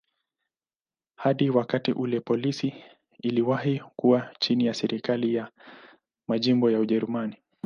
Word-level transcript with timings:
Hadi 1.15 1.49
wakati 1.49 1.91
ule 1.91 2.19
polisi 2.19 2.73
iliwahi 3.19 3.79
kuwa 3.95 4.35
chini 4.39 4.65
ya 4.65 4.73
serikali 4.73 5.33
za 5.35 5.51
majimbo 6.27 6.71
ya 6.71 6.79
Ujerumani. 6.79 7.35